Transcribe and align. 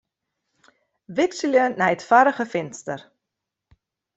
Wikselje 1.15 1.65
nei 1.79 1.93
it 1.95 2.05
foarige 2.09 2.45
finster. 2.53 2.99